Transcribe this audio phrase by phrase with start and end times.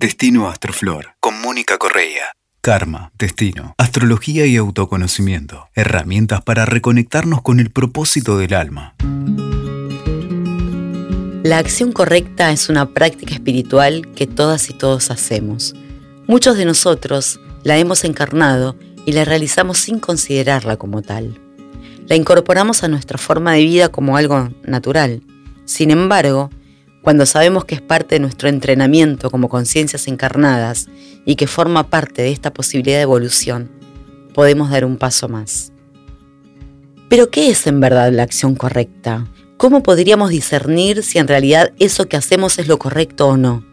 [0.00, 2.30] Destino Astroflor con Mónica Correa.
[2.60, 5.70] Karma, destino, astrología y autoconocimiento.
[5.74, 8.94] Herramientas para reconectarnos con el propósito del alma.
[11.42, 15.74] La acción correcta es una práctica espiritual que todas y todos hacemos.
[16.28, 21.40] Muchos de nosotros la hemos encarnado y la realizamos sin considerarla como tal.
[22.06, 25.24] La incorporamos a nuestra forma de vida como algo natural.
[25.64, 26.50] Sin embargo,
[27.02, 30.88] cuando sabemos que es parte de nuestro entrenamiento como conciencias encarnadas
[31.24, 33.70] y que forma parte de esta posibilidad de evolución,
[34.34, 35.72] podemos dar un paso más.
[37.08, 39.26] Pero ¿qué es en verdad la acción correcta?
[39.56, 43.64] ¿Cómo podríamos discernir si en realidad eso que hacemos es lo correcto o no?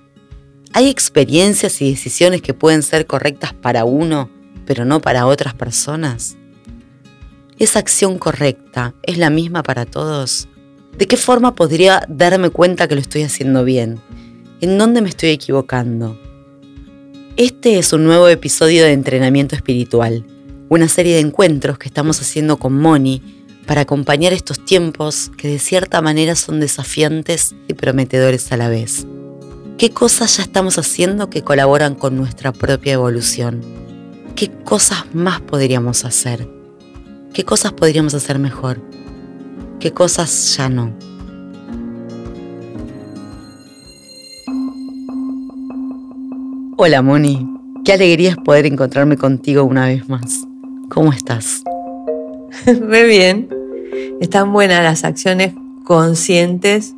[0.73, 4.29] ¿Hay experiencias y decisiones que pueden ser correctas para uno,
[4.65, 6.37] pero no para otras personas?
[7.59, 10.49] ¿Esa acción correcta es la misma para todos?
[10.98, 13.99] ¿De qué forma podría darme cuenta que lo estoy haciendo bien?
[14.62, 16.18] ¿En dónde me estoy equivocando?
[17.35, 20.26] Este es un nuevo episodio de Entrenamiento Espiritual,
[20.70, 23.21] una serie de encuentros que estamos haciendo con Moni
[23.68, 29.05] para acompañar estos tiempos que de cierta manera son desafiantes y prometedores a la vez.
[29.77, 33.62] ¿Qué cosas ya estamos haciendo que colaboran con nuestra propia evolución?
[34.37, 36.48] ¿Qué cosas más podríamos hacer?
[37.34, 38.95] ¿Qué cosas podríamos hacer mejor?
[39.85, 40.91] Qué cosas ya no.
[46.75, 47.47] Hola Moni,
[47.83, 50.47] qué alegría es poder encontrarme contigo una vez más.
[50.89, 51.61] ¿Cómo estás?
[52.65, 53.47] Muy bien.
[54.19, 56.95] Están buenas las acciones conscientes,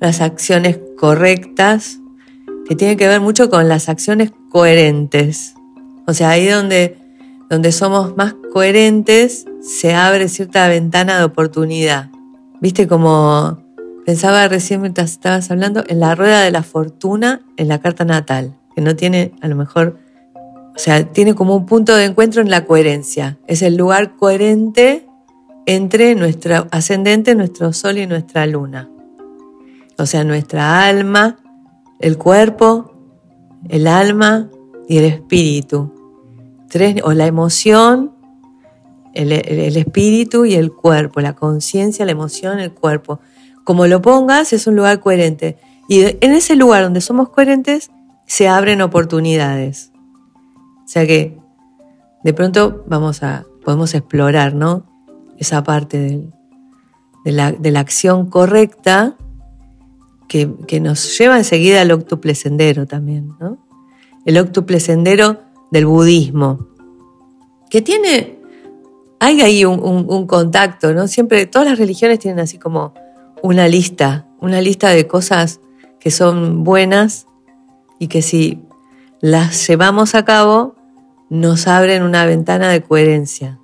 [0.00, 2.00] las acciones correctas,
[2.66, 5.56] que tienen que ver mucho con las acciones coherentes.
[6.06, 6.96] O sea, ahí donde
[7.50, 12.13] donde somos más coherentes, se abre cierta ventana de oportunidad.
[12.64, 13.58] Viste como
[14.06, 18.56] pensaba recién mientras estabas hablando en la rueda de la fortuna en la carta natal,
[18.74, 19.98] que no tiene a lo mejor,
[20.74, 23.36] o sea, tiene como un punto de encuentro en la coherencia.
[23.46, 25.06] Es el lugar coherente
[25.66, 28.88] entre nuestro ascendente, nuestro sol y nuestra luna.
[29.98, 31.36] O sea, nuestra alma,
[32.00, 32.94] el cuerpo,
[33.68, 34.48] el alma
[34.88, 35.92] y el espíritu
[37.02, 38.12] o la emoción,
[39.14, 43.20] el, espíritu y el cuerpo, la conciencia, la emoción, el cuerpo.
[43.64, 45.56] Como lo pongas, es un lugar coherente.
[45.88, 47.90] Y en ese lugar donde somos coherentes,
[48.26, 49.92] se abren oportunidades.
[50.84, 51.38] O sea que
[52.22, 54.84] de pronto vamos a, podemos explorar, ¿no?
[55.38, 56.30] Esa parte
[57.24, 59.16] de, la, acción correcta
[60.28, 63.58] que, que, nos lleva enseguida al octuple sendero también, ¿no?
[64.24, 66.68] El octuple sendero del budismo,
[67.68, 68.38] que tiene,
[69.24, 71.08] hay ahí un, contacto, ¿no?
[71.08, 72.92] Siempre, todas las religiones tienen así como
[73.42, 75.60] una lista, una lista de cosas
[75.98, 77.26] que son buenas
[77.98, 78.60] y que si
[79.22, 80.76] las llevamos a cabo,
[81.30, 83.58] nos abren una ventana de coherencia.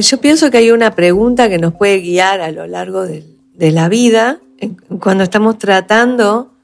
[0.00, 3.70] yo pienso que hay una pregunta que nos puede guiar a lo largo de, de
[3.70, 4.40] la vida
[5.00, 6.54] cuando estamos tratando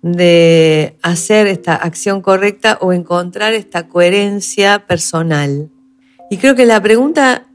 [0.00, 5.68] de hacer esta acción correcta o encontrar esta coherencia personal.
[6.30, 7.47] Y creo que la pregunta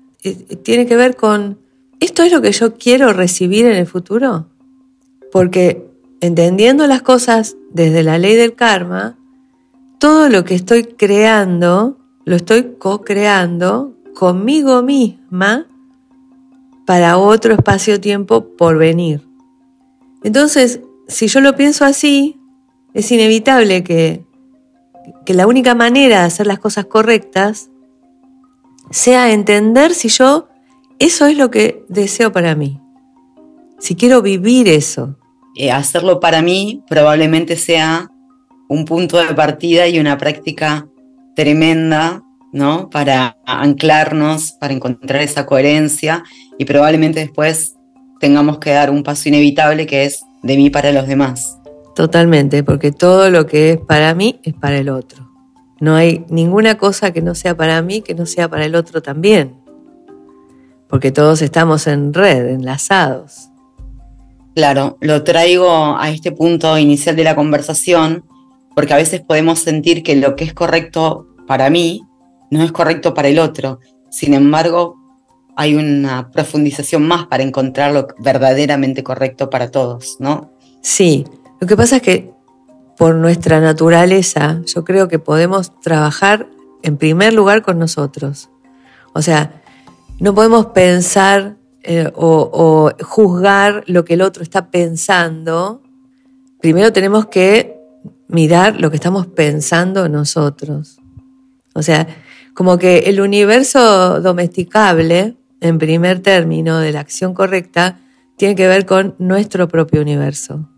[0.63, 1.59] tiene que ver con,
[1.99, 4.47] ¿esto es lo que yo quiero recibir en el futuro?
[5.31, 5.85] Porque
[6.21, 9.17] entendiendo las cosas desde la ley del karma,
[9.99, 15.67] todo lo que estoy creando, lo estoy co-creando conmigo misma
[16.85, 19.21] para otro espacio-tiempo por venir.
[20.23, 22.39] Entonces, si yo lo pienso así,
[22.93, 24.25] es inevitable que,
[25.25, 27.69] que la única manera de hacer las cosas correctas
[28.91, 30.47] sea entender si yo
[30.99, 32.79] eso es lo que deseo para mí,
[33.79, 35.17] si quiero vivir eso.
[35.55, 38.09] Eh, hacerlo para mí probablemente sea
[38.69, 40.87] un punto de partida y una práctica
[41.35, 42.89] tremenda, ¿no?
[42.89, 46.23] Para anclarnos, para encontrar esa coherencia
[46.57, 47.75] y probablemente después
[48.19, 51.57] tengamos que dar un paso inevitable que es de mí para los demás.
[51.95, 55.22] Totalmente, porque todo lo que es para mí es para el otro.
[55.83, 59.01] No hay ninguna cosa que no sea para mí que no sea para el otro
[59.01, 59.57] también.
[60.87, 63.49] Porque todos estamos en red, enlazados.
[64.55, 68.23] Claro, lo traigo a este punto inicial de la conversación,
[68.73, 72.01] porque a veces podemos sentir que lo que es correcto para mí
[72.49, 73.81] no es correcto para el otro.
[74.09, 74.95] Sin embargo,
[75.57, 80.53] hay una profundización más para encontrar lo verdaderamente correcto para todos, ¿no?
[80.79, 81.25] Sí,
[81.59, 82.32] lo que pasa es que
[83.03, 86.47] por nuestra naturaleza, yo creo que podemos trabajar
[86.83, 88.49] en primer lugar con nosotros.
[89.11, 89.61] O sea,
[90.21, 95.81] no podemos pensar eh, o, juzgar lo que el otro está pensando.
[96.61, 97.77] Primero tenemos que
[98.29, 100.97] mirar lo que estamos pensando nosotros.
[101.75, 102.07] O sea,
[102.53, 107.99] como que el universo domesticable, en primer término, de la acción correcta,
[108.37, 110.69] tiene que ver con nuestro propio universo.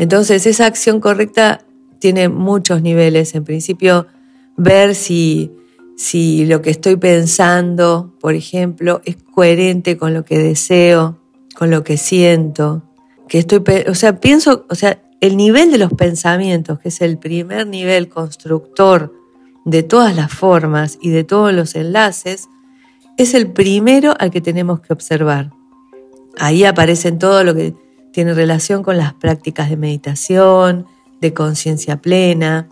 [0.00, 1.66] Entonces, esa acción correcta
[1.98, 3.34] tiene muchos niveles.
[3.34, 4.06] En principio,
[4.56, 5.52] ver si,
[5.94, 11.18] si lo que estoy pensando, por ejemplo, es coherente con lo que deseo,
[11.54, 12.82] con lo que siento.
[13.28, 17.18] Que estoy, o sea, pienso, o sea, el nivel de los pensamientos, que es el
[17.18, 19.12] primer nivel constructor
[19.66, 22.48] de todas las formas y de todos los enlaces,
[23.18, 25.50] es el primero al que tenemos que observar.
[26.38, 27.74] Ahí aparecen todo lo que
[28.12, 30.86] tiene relación con las prácticas de meditación,
[31.20, 32.68] de conciencia plena,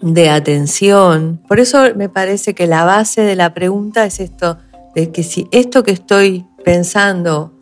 [0.00, 1.40] de atención.
[1.48, 4.58] Por eso me parece que la base de la pregunta es esto,
[4.94, 7.52] de que si esto que estoy pensando,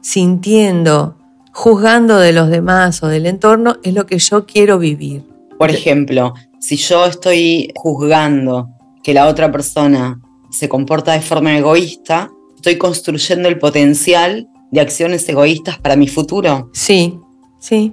[0.00, 1.16] sintiendo,
[1.52, 5.24] juzgando de los demás o del entorno es lo que yo quiero vivir.
[5.58, 8.70] Por ejemplo, si yo estoy juzgando
[9.02, 10.20] que la otra persona
[10.50, 16.70] se comporta de forma egoísta, estoy construyendo el potencial de acciones egoístas para mi futuro.
[16.72, 17.20] Sí,
[17.60, 17.92] sí,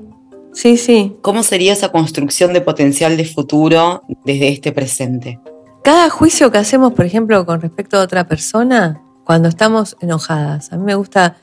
[0.54, 1.16] sí, sí.
[1.22, 5.40] ¿Cómo sería esa construcción de potencial de futuro desde este presente?
[5.84, 10.78] Cada juicio que hacemos, por ejemplo, con respecto a otra persona, cuando estamos enojadas, a
[10.78, 11.38] mí me gusta,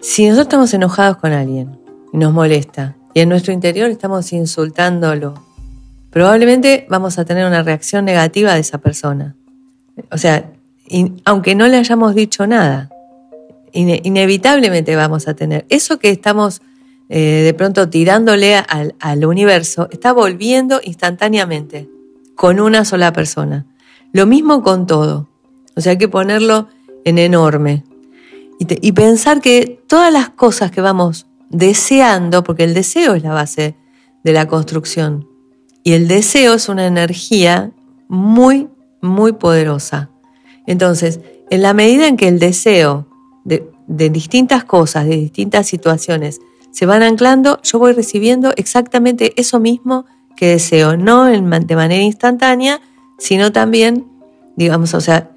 [0.00, 1.78] si nosotros estamos enojados con alguien
[2.12, 5.34] y nos molesta, y en nuestro interior estamos insultándolo,
[6.10, 9.34] probablemente vamos a tener una reacción negativa de esa persona.
[10.12, 10.52] O sea,
[11.24, 12.90] aunque no le hayamos dicho nada,
[13.72, 15.66] inevitablemente vamos a tener.
[15.68, 16.62] Eso que estamos
[17.08, 21.88] eh, de pronto tirándole al, universo está volviendo instantáneamente
[22.34, 23.66] con una sola persona.
[24.12, 25.28] Lo mismo con todo.
[25.74, 26.68] O sea, hay que ponerlo
[27.04, 27.84] en enorme.
[28.60, 33.76] Y pensar que todas las cosas que vamos deseando, porque el deseo es la base
[34.24, 35.28] de la construcción,
[35.84, 37.70] y el deseo es una energía
[38.08, 38.68] muy,
[39.00, 40.10] muy poderosa.
[40.66, 43.06] Entonces, en la medida en que el deseo
[43.88, 46.40] de, distintas cosas, de distintas situaciones,
[46.70, 50.04] se van anclando, yo voy recibiendo exactamente eso mismo
[50.36, 52.80] que deseo, no de manera instantánea,
[53.18, 54.06] sino también,
[54.54, 55.30] digamos, o sea,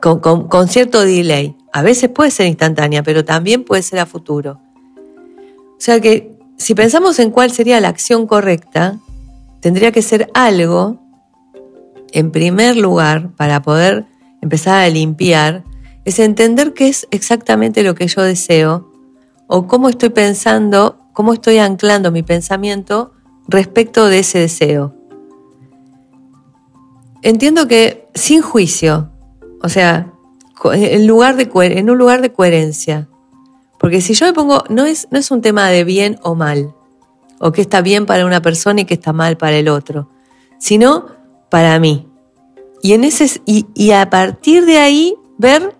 [0.00, 1.56] con, con, cierto delay.
[1.72, 4.60] A veces puede ser instantánea, pero también puede ser a futuro.
[5.36, 8.98] O sea que si pensamos en cuál sería la acción correcta,
[9.60, 10.98] tendría que ser algo,
[12.12, 14.06] en primer lugar, para poder
[14.40, 15.64] empezar a limpiar,
[16.06, 18.92] es entender qué es exactamente lo que yo deseo
[19.48, 23.12] o cómo estoy pensando, cómo estoy anclando mi pensamiento
[23.48, 24.94] respecto de ese deseo.
[27.22, 29.10] Entiendo que sin juicio,
[29.60, 30.12] o sea,
[30.72, 33.08] en, lugar de, en un lugar de coherencia,
[33.80, 36.72] porque si yo me pongo, no es, no es un tema de bien o mal,
[37.40, 40.08] o que está bien para una persona y que está mal para el otro,
[40.60, 41.06] sino
[41.50, 42.06] para mí.
[42.80, 45.75] Y, en ese, y a partir de ahí ver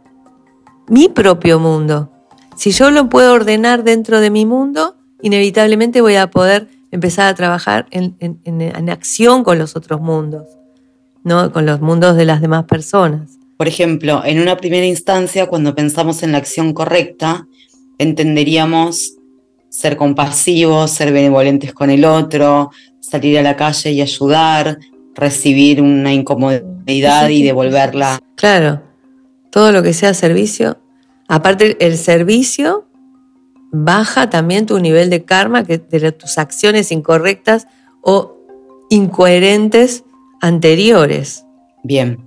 [0.88, 2.10] mi propio mundo.
[2.56, 7.34] Si yo lo puedo ordenar dentro de mi mundo, inevitablemente voy a poder empezar a
[7.34, 10.46] trabajar en, acción con los otros mundos,
[11.24, 11.52] ¿no?
[11.52, 13.38] con los mundos de las demás personas.
[13.56, 17.46] Por ejemplo, en una primera instancia, cuando pensamos en la acción correcta,
[17.98, 19.14] entenderíamos
[19.68, 24.78] ser compasivos, ser benevolentes con el otro, salir a la calle y ayudar,
[25.14, 28.18] recibir una incomodidad y devolverla.
[28.36, 28.82] Claro,
[29.56, 30.76] todo lo que sea servicio.
[31.28, 32.84] Aparte, el servicio
[33.72, 37.66] baja también tu nivel de karma, que de tus acciones incorrectas
[38.02, 38.36] o
[38.90, 40.04] incoherentes
[40.42, 41.46] anteriores.
[41.82, 42.18] Bien.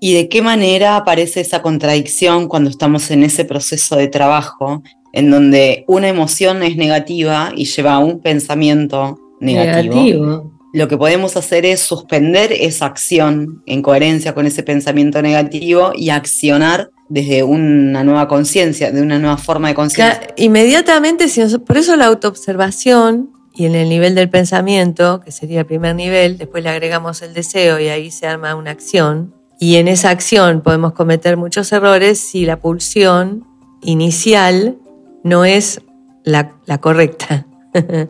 [0.00, 5.30] ¿Y de qué manera aparece esa contradicción cuando estamos en ese proceso de trabajo en
[5.30, 9.94] donde una emoción es negativa y lleva a un pensamiento negativo?
[9.94, 15.92] negativo lo que podemos hacer es suspender esa acción en coherencia con ese pensamiento negativo
[15.94, 20.34] y accionar desde una nueva conciencia, de una nueva forma de conciencia.
[20.36, 21.26] inmediatamente,
[21.66, 26.36] por eso la autoobservación y en el nivel del pensamiento, que sería el primer nivel,
[26.38, 29.34] después le agregamos el deseo y ahí se arma una acción.
[29.58, 33.44] Y en esa acción podemos cometer muchos errores si la pulsión
[33.82, 34.76] inicial
[35.24, 35.80] no es
[36.22, 37.46] la correcta.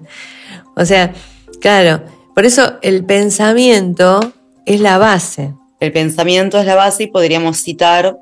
[0.77, 1.15] o sea,
[1.61, 2.03] claro,
[2.39, 4.21] por eso el pensamiento
[4.65, 5.55] es la base.
[5.81, 8.17] El pensamiento es la base y podríamos citar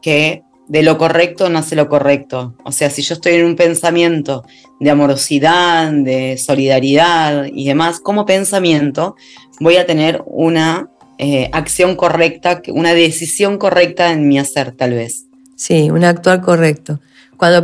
[0.00, 2.56] que de lo correcto nace lo correcto.
[2.64, 4.42] O sea, si yo estoy en un pensamiento
[4.80, 9.14] de amorosidad, de solidaridad y demás, como pensamiento
[9.60, 10.88] voy a tener una
[11.18, 15.26] eh, acción correcta, una decisión correcta en mi hacer, tal vez.
[15.54, 16.98] Sí, un actuar correcto.
[17.36, 17.62] Cuando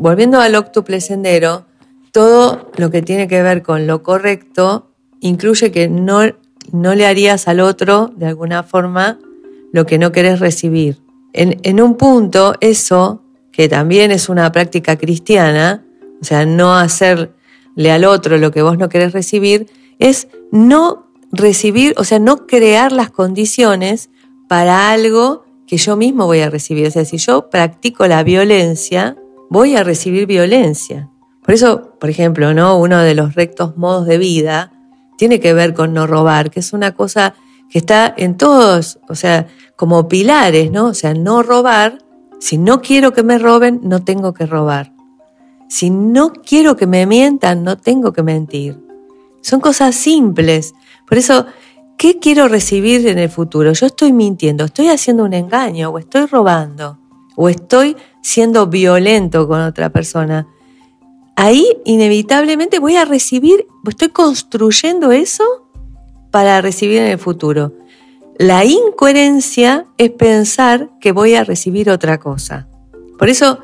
[0.00, 1.64] volviendo al octuple sendero,
[2.10, 4.85] todo lo que tiene que ver con lo correcto
[5.20, 6.20] incluye que no,
[6.72, 9.18] no le harías al otro de alguna forma
[9.72, 10.98] lo que no querés recibir.
[11.32, 15.84] En, en un punto, eso, que también es una práctica cristiana,
[16.20, 19.66] o sea, no hacerle al otro lo que vos no querés recibir,
[19.98, 24.10] es no recibir, o sea, no crear las condiciones
[24.48, 26.86] para algo que yo mismo voy a recibir.
[26.86, 29.16] O sea, si yo practico la violencia,
[29.50, 31.10] voy a recibir violencia.
[31.44, 32.78] Por eso, por ejemplo, ¿no?
[32.78, 34.72] uno de los rectos modos de vida
[35.16, 37.34] tiene que ver con no robar, que es una cosa
[37.70, 40.86] que está en todos, o sea, como pilares, ¿no?
[40.86, 41.98] O sea, no robar.
[42.38, 44.92] Si no quiero que me roben, no tengo que robar.
[45.68, 48.78] Si no quiero que me mientan, no tengo que mentir.
[49.40, 50.74] Son cosas simples.
[51.08, 51.46] Por eso,
[51.98, 53.72] ¿qué quiero recibir en el futuro?
[53.72, 56.98] Yo estoy mintiendo, estoy haciendo un engaño, o estoy robando,
[57.36, 60.46] o estoy siendo violento con otra persona.
[61.36, 65.44] Ahí inevitablemente voy a recibir, estoy construyendo eso
[66.30, 67.74] para recibir en el futuro.
[68.38, 72.68] La incoherencia es pensar que voy a recibir otra cosa.
[73.18, 73.60] Por eso,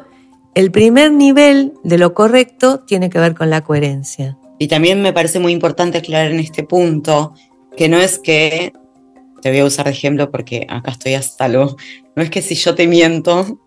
[0.55, 4.39] el primer nivel de lo correcto tiene que ver con la coherencia.
[4.59, 7.35] Y también me parece muy importante aclarar en este punto
[7.75, 8.73] que no es que,
[9.41, 11.77] te voy a usar de ejemplo porque acá estoy hasta lo,
[12.15, 13.61] no es que si yo te miento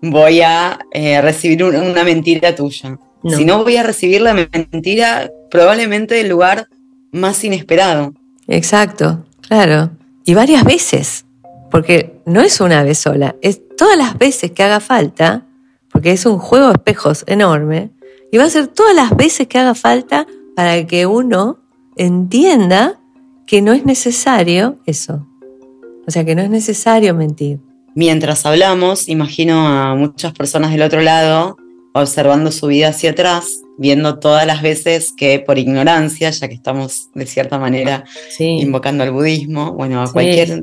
[0.00, 2.98] voy a eh, recibir una mentira tuya.
[3.34, 6.68] Si no voy a recibir la mentira probablemente del lugar
[7.12, 8.14] más inesperado.
[8.46, 9.90] Exacto, claro.
[10.24, 11.24] Y varias veces,
[11.70, 15.46] porque no es una vez sola, es todas las veces que haga falta,
[15.90, 17.90] porque es un juego de espejos enorme,
[18.30, 21.58] y va a ser todas las veces que haga falta para que uno
[21.96, 22.98] entienda
[23.46, 25.26] que no es necesario eso.
[26.06, 27.60] O sea, que no es necesario mentir.
[27.94, 31.56] Mientras hablamos, imagino a muchas personas del otro lado
[32.02, 37.10] observando su vida hacia atrás, viendo todas las veces que por ignorancia, ya que estamos
[37.14, 38.04] de cierta manera
[38.38, 40.60] invocando al budismo, bueno, a cualquier,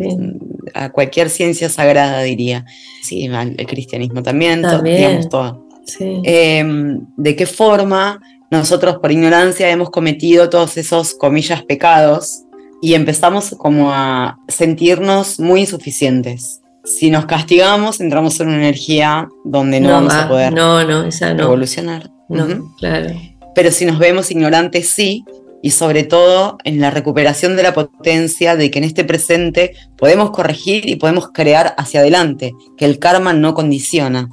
[0.73, 2.65] a cualquier ciencia sagrada diría,
[3.01, 5.67] sí, el cristianismo también, digamos todo.
[5.99, 12.43] Em, ¿De qué forma nosotros por ignorancia hemos cometido todos esos, comillas, pecados
[12.81, 16.62] y empezamos como a sentirnos muy insuficientes?
[16.83, 21.33] Si nos castigamos, entramos en una energía donde no, vamos a poder no, no, esa
[21.33, 21.43] no.
[21.43, 22.11] evolucionar.
[22.27, 23.13] No, claro.
[23.55, 25.23] Pero si nos vemos ignorantes, sí,
[25.61, 30.31] y sobre todo en la recuperación de la potencia de que en este presente podemos
[30.31, 34.27] corregir y podemos crear hacia adelante, que el karma no condiciona.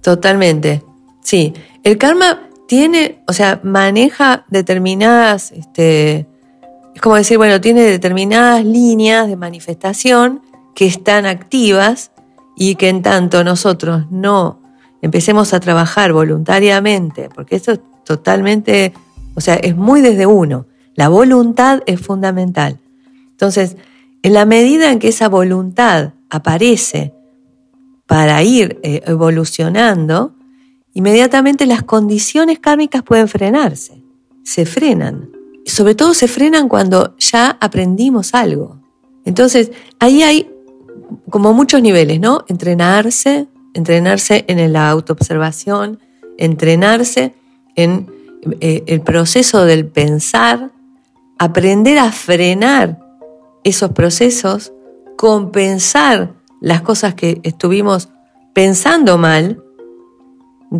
[0.00, 0.82] Totalmente.
[1.22, 6.26] Sí, el karma tiene, o sea, maneja determinadas, este,
[6.92, 10.42] es como decir, bueno, tiene determinadas líneas de manifestación
[10.74, 12.10] que están activas
[12.56, 14.60] y que en tanto nosotros no
[15.02, 18.92] empecemos a trabajar voluntariamente, porque esto es totalmente,
[19.36, 20.66] o sea, es muy desde uno.
[20.96, 22.80] La voluntad es fundamental.
[23.30, 23.76] Entonces,
[24.24, 27.14] en la medida en que esa voluntad aparece
[28.08, 30.34] para ir eh, evolucionando,
[30.94, 34.02] inmediatamente las condiciones kármicas pueden frenarse,
[34.42, 35.30] se frenan.
[35.66, 38.80] Sobre todo se frenan cuando ya aprendimos algo.
[39.24, 40.50] Entonces, ahí hay
[41.30, 42.44] como muchos niveles, ¿no?
[42.48, 45.98] Entrenarse, entrenarse en la autoobservación,
[46.38, 47.34] entrenarse
[47.76, 48.08] en
[48.60, 50.70] eh, el proceso del pensar,
[51.38, 53.00] aprender a frenar
[53.64, 54.72] esos procesos,
[55.16, 58.10] compensar las cosas que estuvimos
[58.52, 59.63] pensando mal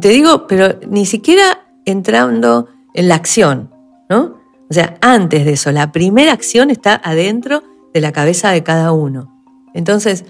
[0.01, 3.71] te digo, pero ni siquiera entrando en la acción,
[4.09, 4.37] ¿no?
[4.71, 8.93] O sea, antes de eso, la primera acción está adentro de la cabeza de cada
[8.93, 9.31] uno.
[9.75, 10.25] Entonces,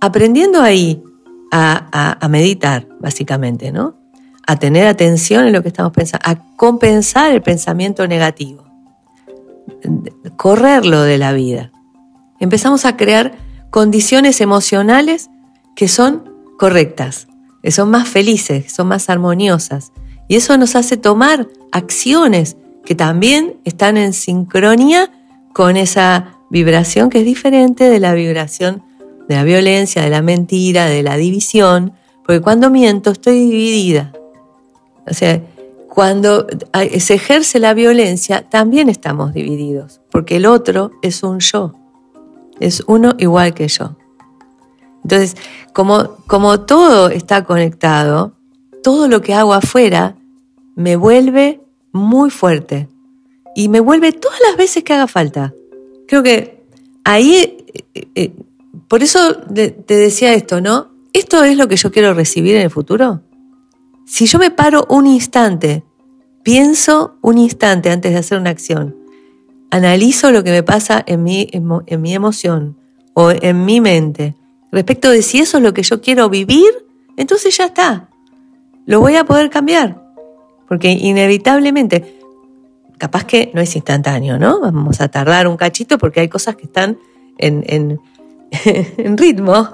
[0.00, 1.02] aprendiendo ahí
[1.52, 3.94] a, meditar, básicamente, ¿no?
[4.46, 8.64] A tener atención en lo que estamos pensando, a compensar el pensamiento negativo,
[10.36, 11.70] correrlo de la vida.
[12.40, 13.36] Empezamos a crear
[13.70, 15.30] condiciones emocionales
[15.74, 17.28] que son correctas
[17.66, 19.90] que son más felices, son más armoniosas.
[20.28, 25.10] Y eso nos hace tomar acciones que también están en sincronía
[25.52, 28.84] con esa vibración que es diferente de la vibración
[29.28, 31.92] de la violencia, de la mentira, de la división,
[32.24, 34.12] porque cuando miento estoy dividida.
[35.04, 35.42] O sea,
[35.88, 36.46] cuando
[37.00, 41.72] se ejerce la violencia también estamos divididos, porque el otro es un yo,
[42.60, 43.96] es uno igual que yo.
[45.06, 45.36] Entonces,
[45.72, 48.32] como, todo está conectado,
[48.82, 50.16] todo lo que hago afuera
[50.74, 51.60] me vuelve
[51.92, 52.88] muy fuerte
[53.54, 55.54] y me vuelve todas las veces que haga falta.
[56.08, 56.64] Creo que
[57.04, 57.56] ahí,
[57.94, 58.32] eh, eh,
[58.88, 60.88] por eso te decía esto, ¿no?
[61.12, 63.22] ¿esto es lo que yo quiero recibir en el futuro?
[64.06, 65.84] Si yo me paro un instante,
[66.42, 68.96] pienso un instante antes de hacer una acción,
[69.70, 72.76] analizo lo que me pasa en en mi emoción
[73.14, 74.34] o en mi mente
[74.72, 76.70] respecto de si eso es lo que yo quiero vivir,
[77.16, 78.08] entonces ya está.
[78.86, 80.02] Lo voy a poder cambiar.
[80.68, 82.18] Porque inevitablemente,
[82.98, 84.60] capaz que no es instantáneo, ¿no?
[84.60, 86.98] Vamos a tardar un cachito porque hay cosas que están
[87.38, 88.00] en, en,
[88.96, 89.68] en ritmo.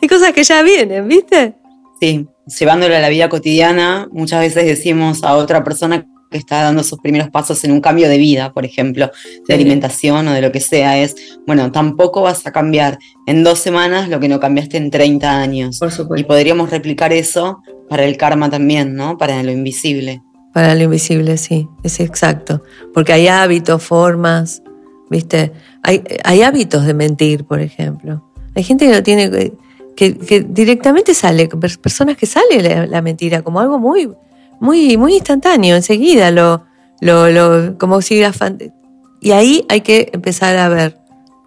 [0.00, 1.54] Hay cosas que ya vienen, ¿viste?
[2.00, 2.26] Sí,
[2.58, 6.98] llevándolo a la vida cotidiana, muchas veces decimos a otra persona que está dando sus
[6.98, 9.10] primeros pasos en un cambio de vida, por ejemplo,
[9.46, 11.14] de alimentación o de lo que sea, es,
[11.46, 15.78] bueno, tampoco vas a cambiar en dos semanas lo que no cambiaste en 30 años.
[15.78, 16.20] Por supuesto.
[16.20, 19.16] Y podríamos replicar eso para el karma también, ¿no?
[19.16, 20.22] Para lo invisible.
[20.52, 22.62] Para lo invisible, sí, es exacto.
[22.92, 24.62] Porque hay hábitos, formas,
[25.08, 25.52] ¿viste?
[25.82, 28.28] Hay, hay hábitos de mentir, por ejemplo.
[28.54, 29.52] Hay gente que lo tiene,
[29.96, 34.10] que, que directamente sale, personas que sale la, la mentira como algo muy
[34.62, 36.64] muy, muy instantáneo, enseguida lo,
[37.00, 38.22] lo, lo como si
[39.20, 40.96] y ahí hay que empezar a ver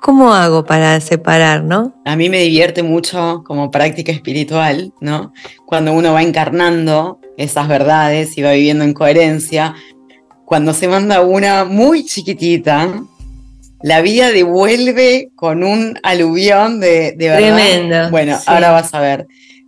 [0.01, 1.95] cómo hago para separar, ¿no?
[2.03, 5.33] A mí me divierte mucho como práctica espiritual, ¿no?
[5.65, 9.75] Cuando uno va encarnando esas verdades y va viviendo en coherencia,
[10.43, 13.01] cuando se manda una muy chiquitita,
[13.81, 17.55] la vida devuelve con un aluvión de, de verdad.
[17.55, 18.09] Tremendo.
[18.11, 19.25] Bueno, ahora vas a ver.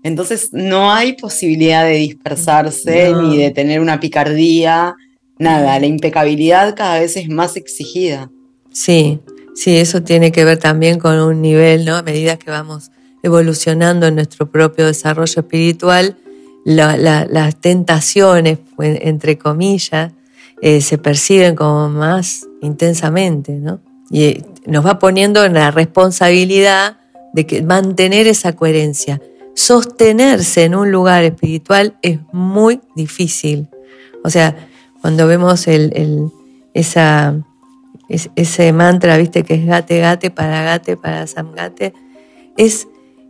[0.07, 4.95] Entonces no hay posibilidad de dispersarse ni de tener una picardía,
[5.37, 5.79] nada.
[5.79, 8.31] La impecabilidad cada vez es más exigida.
[8.71, 9.19] Sí,
[9.53, 11.97] sí, eso tiene que ver también con un nivel, ¿no?
[11.97, 12.89] A medida que vamos
[13.21, 16.15] evolucionando en nuestro propio desarrollo espiritual,
[16.63, 20.13] las tentaciones, entre comillas,
[20.61, 23.81] eh, se perciben como más intensamente, ¿no?
[24.09, 26.97] Y eh, nos va poniendo en la responsabilidad
[27.33, 29.21] de que mantener esa coherencia
[29.57, 33.67] sostenerse en un lugar espiritual es muy difícil.
[34.23, 34.55] O sea,
[35.01, 36.31] cuando vemos el,
[36.75, 37.35] esa,
[38.07, 41.95] ese mantra, viste, que es gate, gate, para gate, para samgate,
[42.55, 42.87] es,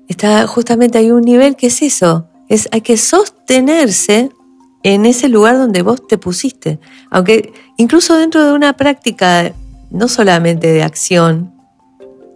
[0.10, 4.30] está justamente hay un nivel que es eso, es, hay que sostenerse
[4.84, 6.78] en ese lugar donde vos te pusiste.
[7.10, 9.54] Aunque incluso dentro de una práctica,
[9.92, 11.54] no solamente de acción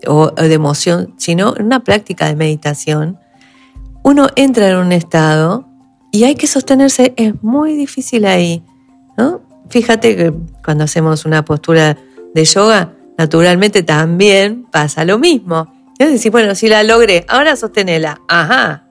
[0.08, 3.20] o de emoción, sino en una práctica de meditación,
[4.04, 5.68] uno entra en un estado
[6.12, 8.64] y hay que sostenerse, es muy difícil ahí,
[9.18, 9.42] ¿no?
[9.70, 10.34] Fíjate que
[10.64, 11.98] cuando hacemos una postura
[12.34, 15.72] de yoga, naturalmente también pasa lo mismo.
[15.98, 18.20] Es decir, bueno, si la logré, ahora sostenela.
[18.28, 18.88] Ajá.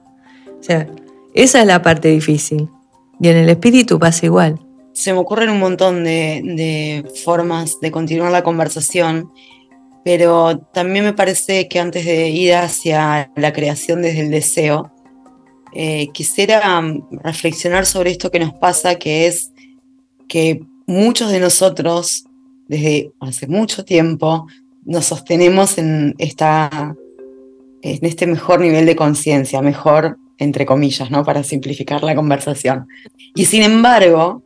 [0.59, 0.87] O sea,
[1.33, 2.69] esa es la parte difícil.
[3.19, 4.59] Y en el espíritu pasa igual.
[4.93, 9.29] Se me ocurren un montón de, de formas de continuar la conversación,
[10.03, 14.91] pero también me parece que antes de ir hacia la creación desde el deseo,
[15.73, 19.51] eh, quisiera mm, reflexionar sobre esto que nos pasa, que es
[20.27, 22.25] que muchos de nosotros,
[22.67, 24.47] desde hace mucho tiempo,
[24.85, 26.95] nos sostenemos en, esta,
[27.81, 31.23] en este mejor nivel de conciencia, mejor entre comillas, ¿no?
[31.23, 32.87] Para simplificar la conversación.
[33.35, 34.41] Y sin embargo,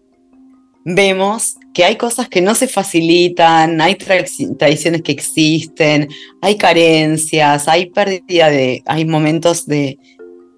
[0.84, 6.10] vemos que hay cosas que no se facilitan, hay tradiciones que existen,
[6.42, 9.98] hay carencias, hay pérdida de, hay momentos de,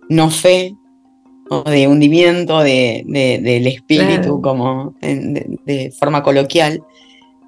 [0.09, 0.75] no fe
[1.49, 6.83] o de hundimiento de, del espíritu como de, forma coloquial.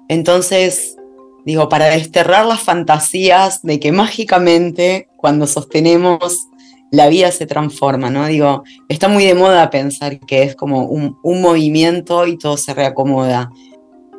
[0.08, 0.96] Entonces,
[1.44, 6.48] digo, para desterrar las fantasías de que mágicamente cuando sostenemos
[6.90, 8.26] la vida se transforma, ¿no?
[8.26, 12.74] Digo, está muy de moda pensar que es como un, un movimiento y todo se
[12.74, 13.50] reacomoda.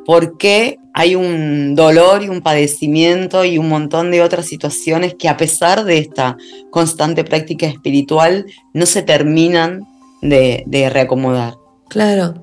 [0.06, 5.28] ¿Por qué hay un dolor y un padecimiento y un montón de otras situaciones que
[5.28, 6.36] a pesar de esta
[6.70, 9.86] constante práctica espiritual no se terminan
[10.20, 11.54] de, reacomodar.
[11.88, 12.34] Claro,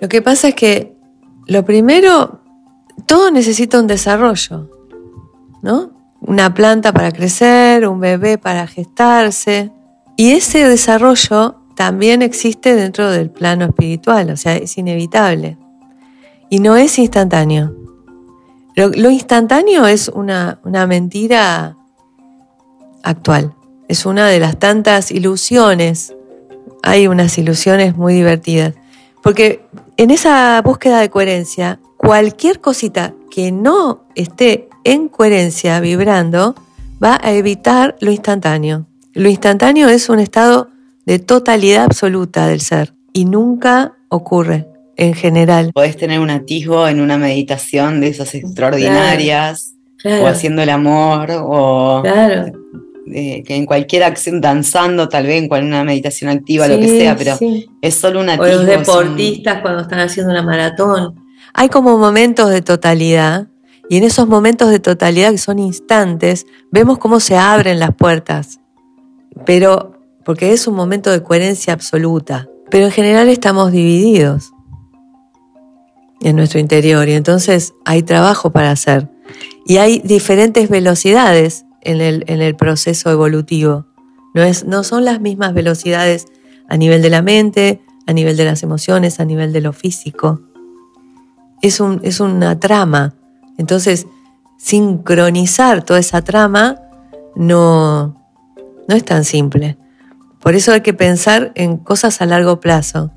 [0.00, 0.92] lo que pasa es que
[1.46, 2.40] lo primero,
[3.06, 4.70] todo necesita un desarrollo,
[5.62, 5.90] ¿no?
[6.20, 9.70] Una planta para crecer, un bebé para gestarse,
[10.16, 15.56] y ese desarrollo también existe dentro del plano espiritual, o sea, es inevitable.
[16.50, 17.81] Y no es instantáneo.
[18.74, 21.76] Lo, instantáneo es una, una mentira
[23.02, 23.54] actual.
[23.88, 26.14] Es una de las tantas ilusiones.
[26.82, 28.74] Hay unas ilusiones muy divertidas.
[29.22, 29.64] Porque
[29.96, 36.54] en esa búsqueda de coherencia, cualquier cosita que no esté en coherencia, vibrando,
[37.02, 38.86] va a evitar lo instantáneo.
[39.12, 40.70] Lo instantáneo es un estado
[41.04, 45.72] de totalidad absoluta del ser y nunca ocurre en general.
[45.72, 49.74] Podés tener un atisbo en una meditación de esas extraordinarias,
[50.04, 52.02] o haciendo el amor, o
[53.04, 57.36] que en cualquier acción, danzando tal vez, en una meditación activa, lo que sea, pero
[57.80, 61.14] es solo una O los deportistas cuando están haciendo una maratón.
[61.54, 63.48] Hay como momentos de totalidad
[63.88, 68.60] y en esos momentos de totalidad que son instantes, vemos cómo se abren las puertas.
[69.44, 72.48] Pero, porque es un momento de coherencia absoluta.
[72.70, 74.51] Pero en general estamos divididos
[76.22, 79.08] en nuestro interior y entonces hay trabajo para hacer.
[79.66, 83.86] Y hay diferentes velocidades en el, en el proceso evolutivo.
[84.34, 86.26] No, es, no son las mismas velocidades
[86.68, 90.40] a nivel de la mente, a nivel de las emociones, a nivel de lo físico.
[91.60, 93.14] Es, un, es una trama.
[93.58, 94.06] Entonces,
[94.58, 96.80] sincronizar toda esa trama
[97.34, 98.16] no,
[98.88, 99.76] no es tan simple.
[100.40, 103.12] Por eso hay que pensar en cosas a largo plazo,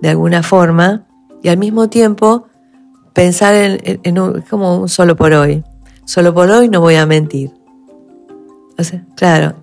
[0.00, 1.07] de alguna forma,
[1.42, 2.46] y al mismo tiempo
[3.12, 5.64] pensar en, un, como un solo por hoy.
[6.04, 7.50] Solo por hoy no voy a mentir.
[9.16, 9.56] claro.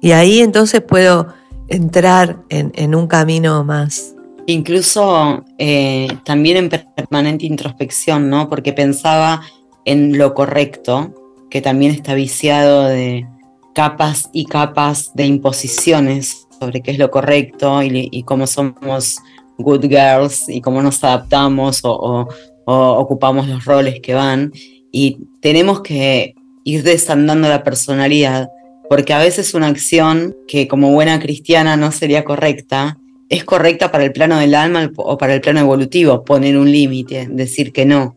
[0.00, 1.28] Y ahí entonces puedo
[1.68, 4.14] entrar en, un camino más.
[4.46, 8.48] Incluso eh, también en permanente introspección, ¿no?
[8.48, 9.42] Porque pensaba
[9.84, 11.14] en lo correcto,
[11.50, 13.26] que también está viciado de
[13.74, 19.18] capas y capas de imposiciones sobre qué es lo correcto y, cómo somos
[19.62, 22.28] good girls y cómo nos adaptamos o,
[22.66, 24.52] ocupamos los roles que van.
[24.92, 28.48] Y tenemos que ir desandando la personalidad,
[28.88, 34.04] porque a veces una acción que como buena cristiana no sería correcta, es correcta para
[34.04, 38.16] el plano del alma o para el plano evolutivo, poner un límite, decir que no,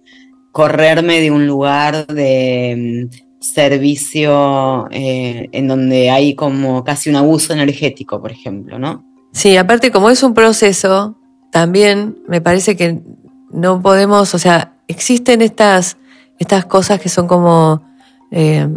[0.51, 7.53] correrme de un lugar de mm, servicio eh, en donde hay como casi un abuso
[7.53, 9.03] energético, por ejemplo, ¿no?
[9.33, 11.17] Sí, aparte como es un proceso,
[11.53, 13.03] también me parece que
[13.51, 15.97] no podemos, o sea, existen estas,
[16.39, 17.83] estas cosas que son como
[18.31, 18.67] eh,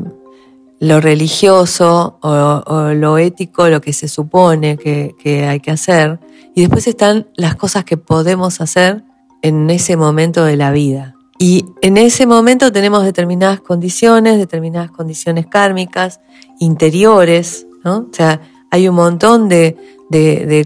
[0.79, 6.21] lo religioso o, lo ético, lo que se supone que, hay que hacer,
[6.55, 9.05] y después están las cosas que podemos hacer
[9.41, 11.15] en ese momento de la vida.
[11.39, 16.21] Y en ese momento tenemos determinadas condiciones, determinadas condiciones kármicas,
[16.61, 18.09] interiores, ¿no?
[18.11, 19.79] O sea, hay un montón de,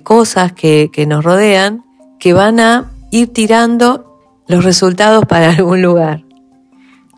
[0.02, 1.84] cosas que, que nos rodean
[2.20, 6.24] que van a ir tirando los resultados para algún lugar.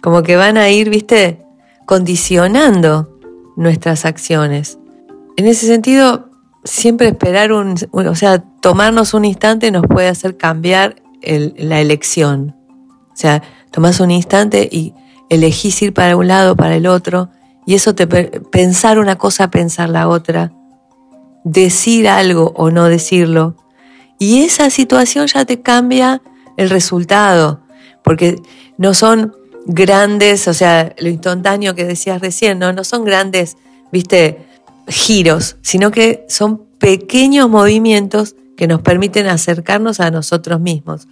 [0.02, 1.44] Como que van a ir, viste,
[1.86, 3.18] condicionando
[3.56, 4.78] nuestras acciones.
[5.36, 6.30] En ese sentido,
[6.64, 12.56] siempre esperar un, o sea, tomarnos un instante nos puede hacer cambiar la elección.
[13.12, 14.94] O sea, tomás un instante y
[15.28, 17.30] elegís ir para un lado, para el otro,
[17.66, 20.52] y eso te pensar una cosa, pensar la otra,
[21.44, 23.56] decir algo o no decirlo.
[24.18, 26.22] Y esa situación ya te cambia
[26.56, 27.60] el resultado,
[28.04, 28.40] porque
[28.78, 29.34] no son
[29.66, 33.56] grandes, o sea, lo instantáneo que decías recién, no, no son grandes,
[33.90, 34.46] viste,
[34.88, 41.08] giros, sino que son pequeños movimientos que nos permiten acercarnos a nosotros mismos.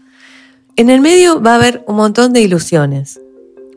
[0.76, 3.20] En el medio va a haber un montón de ilusiones,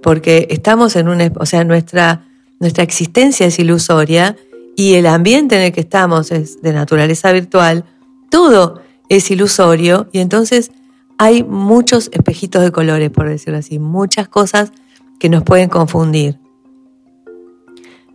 [0.02, 2.26] porque estamos en una, o sea, nuestra,
[2.60, 4.36] nuestra existencia es ilusoria
[4.76, 7.86] y el ambiente en el que estamos es de naturaleza virtual,
[8.30, 10.72] todo es ilusorio y entonces
[11.18, 14.72] hay muchos espejitos de colores, por decirlo así, muchas cosas
[15.20, 16.40] que nos pueden confundir.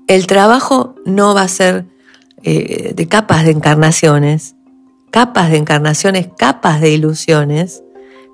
[0.07, 1.87] El trabajo no va a ser
[2.42, 4.57] eh, de capas de encarnaciones,
[5.11, 7.83] capas de encarnaciones, capas de ilusiones,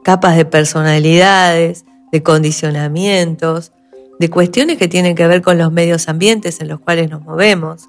[0.03, 3.73] capas de personalidades, de condicionamientos,
[4.19, 7.89] de cuestiones que tienen que ver con los medios ambientes en los cuales nos movemos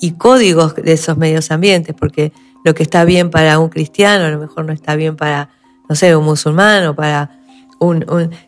[0.00, 2.32] y códigos de esos medios ambientes, porque
[2.64, 5.50] lo que está bien para un cristiano a lo mejor no está bien para
[5.88, 7.30] no sé, un musulmán o para
[7.78, 8.04] un,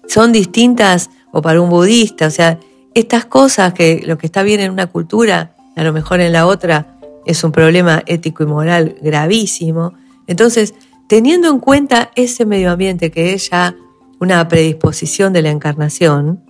[0.08, 2.58] son distintas o para un budista, o sea,
[2.94, 6.46] estas cosas que lo que está bien en una cultura, a lo mejor en la
[6.46, 9.94] otra es un problema ético y moral gravísimo.
[10.26, 10.74] Entonces,
[11.08, 13.76] teniendo en cuenta ese medio ambiente que es ya
[14.18, 16.44] una predisposición de la encarnación,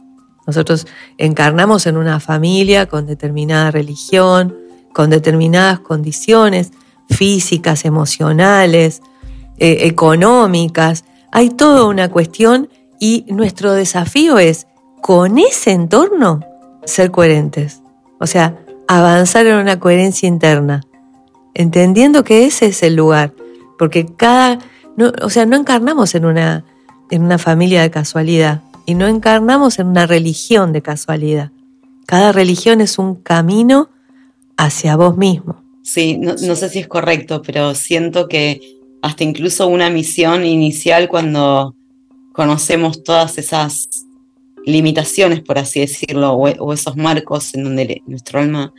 [0.46, 0.86] nosotros
[1.18, 4.56] encarnamos en una familia con determinada religión,
[4.94, 6.72] con determinadas condiciones
[7.10, 9.02] físicas, emocionales,
[9.58, 12.68] eh, económicas, hay toda una cuestión
[12.98, 14.66] y nuestro desafío es,
[15.02, 16.40] con ese entorno,
[16.84, 17.82] ser coherentes.
[18.18, 20.82] O sea, avanzar en una coherencia interna,
[21.54, 23.32] entendiendo que ese es el lugar,
[23.78, 24.58] porque cada,
[25.22, 26.64] o sea, no encarnamos en una,
[27.10, 31.52] en una familia de casualidad y no encarnamos en una religión de casualidad.
[32.06, 33.88] Cada religión es un camino
[34.56, 35.62] hacia vos mismo.
[35.92, 38.60] Sí, no sé si es correcto, pero siento que
[39.02, 41.74] hasta incluso una misión inicial cuando
[42.32, 43.88] conocemos todas esas
[44.64, 48.72] limitaciones, por así decirlo, o, esos marcos en donde nuestro alma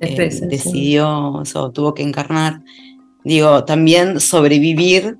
[0.00, 2.60] eh, decidió, o tuvo que encarnar.
[3.22, 5.16] Digo, también sobrevivir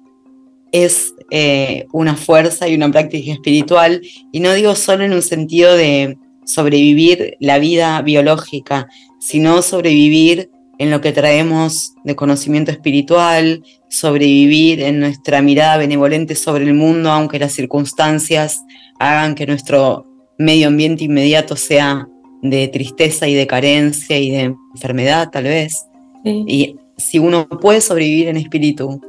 [0.72, 5.76] es eh, una fuerza y una práctica espiritual, y no digo solo en un sentido
[5.76, 8.88] de sobrevivir la vida biológica,
[9.20, 10.50] sino sobrevivir
[10.80, 17.10] en lo que traemos de conocimiento espiritual, sobrevivir en nuestra mirada benevolente sobre el mundo,
[17.10, 18.62] aunque las circunstancias
[18.98, 20.06] hagan que nuestro
[20.38, 22.08] medio ambiente inmediato sea
[22.40, 25.84] de tristeza y de carencia y de enfermedad tal vez.
[26.24, 29.02] Y si uno puede sobrevivir en espíritu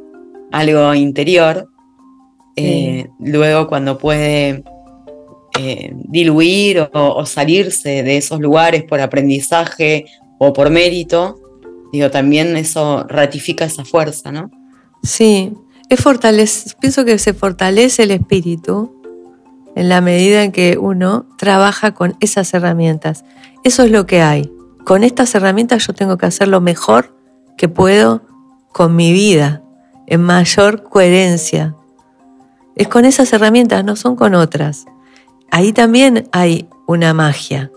[0.51, 1.69] algo interior,
[2.57, 4.65] eh, luego cuando puede
[5.57, 10.03] eh, diluir o, salirse de esos lugares por aprendizaje
[10.37, 11.40] o por mérito,
[11.91, 14.49] digo, también eso ratifica esa fuerza, ¿no?
[15.03, 15.53] Sí,
[15.89, 16.03] es
[16.79, 18.95] pienso que se fortalece el espíritu
[19.75, 23.25] en la medida en que uno trabaja con esas herramientas.
[23.63, 24.51] Eso es lo que hay.
[24.85, 27.15] Con estas herramientas yo tengo que hacer lo mejor
[27.57, 28.21] que puedo
[28.71, 29.61] con mi vida,
[30.07, 31.75] en mayor coherencia.
[32.75, 34.85] Es con esas herramientas, no son con otras.
[35.51, 37.69] Ahí también hay una magia.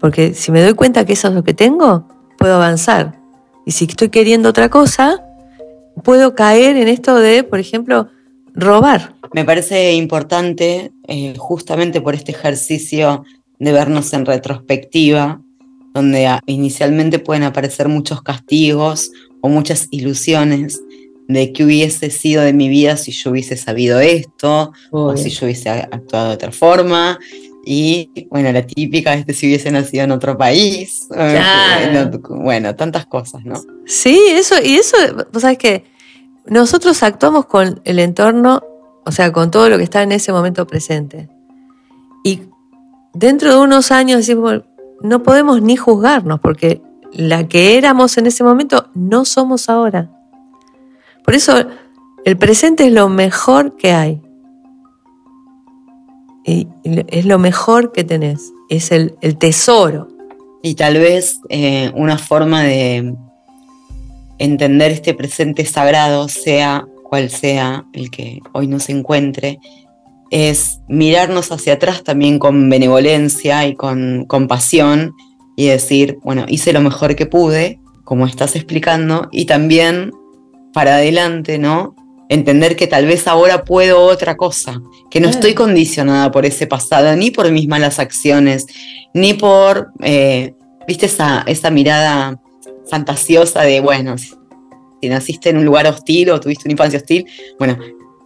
[0.00, 2.08] Porque si me doy cuenta que eso es lo que tengo,
[2.38, 3.18] puedo avanzar.
[3.66, 5.22] Y si estoy queriendo otra cosa,
[6.02, 8.08] puedo caer en esto de, por ejemplo,
[8.54, 9.14] robar.
[9.34, 13.24] Me parece importante, eh, justamente por este ejercicio
[13.58, 15.42] de vernos en retrospectiva,
[15.92, 20.80] donde inicialmente pueden aparecer muchos castigos o muchas ilusiones
[21.28, 25.46] de qué hubiese sido de mi vida si yo hubiese sabido esto, o si yo
[25.46, 27.18] hubiese actuado de otra forma.
[27.70, 31.06] Y bueno, la típica es que si hubiese nacido en otro país.
[32.30, 33.60] Bueno, tantas cosas, ¿no?
[33.84, 34.96] Sí, eso, y eso,
[35.30, 35.84] vos sabes que
[36.46, 38.62] nosotros actuamos con el entorno,
[39.04, 41.28] o sea, con todo lo que está en ese momento presente.
[42.24, 42.40] Y
[43.12, 44.62] dentro de unos años decimos,
[45.02, 46.80] no podemos ni juzgarnos, porque
[47.12, 50.10] la que éramos en ese momento no somos ahora.
[51.22, 51.66] Por eso
[52.24, 54.22] el presente es lo mejor que hay.
[57.08, 60.08] Es lo mejor que tenés, es el, tesoro.
[60.62, 63.14] Y tal vez eh, una forma de
[64.38, 69.58] entender este presente sagrado, sea cual sea el que hoy nos encuentre,
[70.30, 75.12] es mirarnos hacia atrás también con benevolencia y con compasión
[75.56, 80.12] y decir, bueno, hice lo mejor que pude, como estás explicando, y también
[80.72, 81.94] para adelante, ¿no?
[82.28, 87.14] Entender que tal vez ahora puedo otra cosa, que no estoy condicionada por ese pasado,
[87.16, 88.66] ni por mis malas acciones,
[89.14, 90.54] ni por, eh,
[90.86, 92.38] viste, esa, esa mirada
[92.90, 97.26] fantasiosa de, bueno, si naciste en un lugar hostil o tuviste una infancia hostil,
[97.58, 97.78] bueno,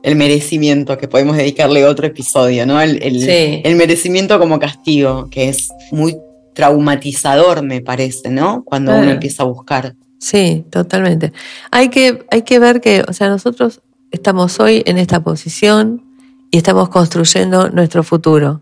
[0.03, 2.81] el merecimiento, que podemos dedicarle otro episodio, ¿no?
[2.81, 6.17] El, el, merecimiento como castigo, que es muy
[6.55, 8.65] traumatizador, me parece, ¿no?
[8.65, 11.33] Cuando uno empieza a buscar Sí, totalmente.
[11.73, 13.81] Hay que, hay que ver que, o sea, nosotros
[14.12, 16.03] estamos hoy en esta posición
[16.51, 18.61] y estamos construyendo nuestro futuro.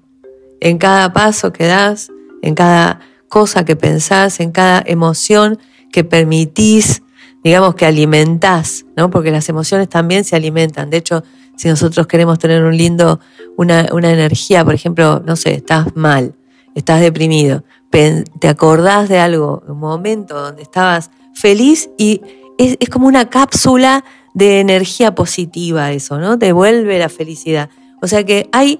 [0.61, 2.11] En cada paso que das,
[2.41, 5.59] en cada cosa que pensás, en cada emoción
[5.93, 7.03] que permitís,
[7.43, 9.11] digamos que alimentás, ¿no?
[9.11, 10.89] Porque las emociones también se alimentan.
[10.89, 11.25] De hecho,
[11.57, 13.21] si nosotros queremos tener un lindo,
[13.57, 16.35] una, una energía, por ejemplo, no sé, estás mal,
[16.75, 22.21] estás deprimido, te acordás de algo, un momento donde estabas feliz y
[22.61, 26.37] es, como una cápsula de energía positiva eso, ¿no?
[26.37, 27.71] Devuelve la felicidad.
[28.01, 28.79] O sea que hay,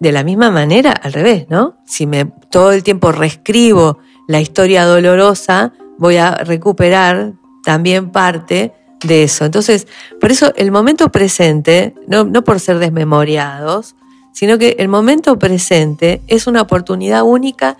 [0.00, 1.76] de la misma manera, al revés, ¿no?
[1.84, 8.72] Si me todo el tiempo reescribo la historia dolorosa, voy a recuperar también parte
[9.04, 9.44] de eso.
[9.44, 9.86] Entonces,
[10.20, 13.94] por eso el momento presente, no, no por ser desmemoriados,
[14.32, 17.76] sino que el momento presente es una oportunidad única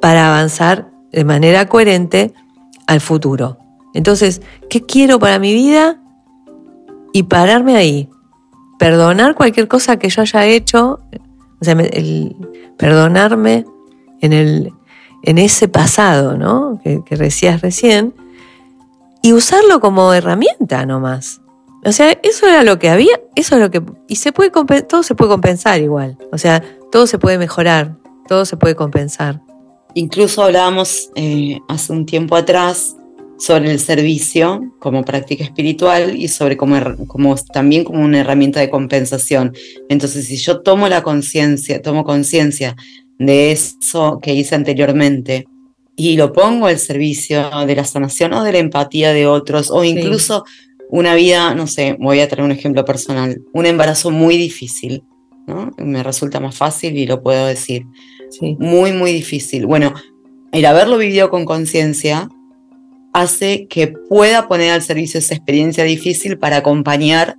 [0.00, 2.32] para avanzar de manera coherente
[2.86, 3.58] al futuro.
[3.94, 6.00] Entonces, ¿qué quiero para mi vida?
[7.12, 8.08] Y pararme ahí.
[8.78, 11.00] Perdonar cualquier cosa que yo haya hecho,
[11.60, 11.76] o sea,
[12.76, 13.64] perdonarme
[14.20, 14.72] en, el,
[15.24, 16.80] en ese pasado, ¿no?
[16.82, 18.14] Que, decías recién,
[19.22, 21.40] y usarlo como herramienta nomás.
[21.84, 23.82] O sea, eso era lo que había, eso es lo que.
[24.06, 24.50] Y se puede
[24.82, 26.16] todo se puede compensar igual.
[26.32, 27.96] O sea, todo se puede mejorar,
[28.28, 29.40] todo se puede compensar.
[29.94, 32.96] Incluso hablábamos eh, hace un tiempo atrás
[33.38, 38.68] sobre el servicio como práctica espiritual y sobre como, como también como una herramienta de
[38.68, 39.54] compensación.
[39.88, 42.76] Entonces, si yo tomo la conciencia, tomo conciencia
[43.18, 45.46] de eso que hice anteriormente
[45.96, 49.82] y lo pongo al servicio de la sanación o de la empatía de otros, o
[49.82, 50.44] incluso
[50.90, 55.02] una vida, no sé, voy a traer un ejemplo personal, un embarazo muy difícil,
[55.46, 55.72] ¿no?
[55.76, 57.84] Me resulta más fácil y lo puedo decir.
[58.58, 59.66] Muy, muy difícil.
[59.66, 59.92] Bueno,
[60.52, 62.28] el haberlo vivido con conciencia
[63.12, 67.36] hace que pueda poner al servicio esa experiencia difícil para acompañar